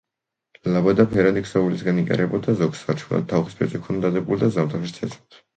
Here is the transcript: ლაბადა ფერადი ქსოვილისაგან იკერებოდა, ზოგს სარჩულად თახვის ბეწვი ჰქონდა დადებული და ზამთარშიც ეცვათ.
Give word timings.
ლაბადა 0.75 1.05
ფერადი 1.11 1.43
ქსოვილისაგან 1.47 2.01
იკერებოდა, 2.05 2.57
ზოგს 2.63 2.81
სარჩულად 2.87 3.29
თახვის 3.35 3.61
ბეწვი 3.61 3.83
ჰქონდა 3.83 4.07
დადებული 4.13 4.45
და 4.47 4.51
ზამთარშიც 4.57 4.99
ეცვათ. 5.11 5.43